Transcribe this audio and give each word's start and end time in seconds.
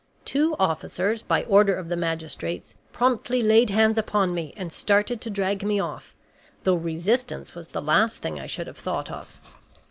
Two 0.25 0.55
officers, 0.59 1.21
by 1.21 1.43
order 1.43 1.75
of 1.75 1.87
the 1.87 1.95
magistrates, 1.95 2.73
promptly 2.91 3.43
laid 3.43 3.69
hands 3.69 3.99
upon 3.99 4.33
me, 4.33 4.51
and 4.57 4.73
started 4.73 5.21
to 5.21 5.29
drag 5.29 5.63
me 5.63 5.79
off, 5.79 6.15
though 6.63 6.73
resistance 6.73 7.53
was 7.53 7.67
the 7.67 7.83
last 7.83 8.19
thing 8.19 8.39
I 8.39 8.47
should 8.47 8.65
have 8.65 8.79
thought 8.79 9.11
of. 9.11 9.39